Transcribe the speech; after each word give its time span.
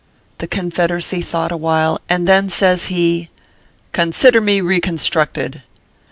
The 0.39 0.47
Confederacy 0.47 1.21
thought 1.21 1.51
awhile, 1.51 2.01
and 2.09 2.27
then 2.27 2.49
says 2.49 2.85
he:" 2.85 3.29
Consider 3.91 4.41
me 4.41 4.59
reconstructed." 4.59 5.61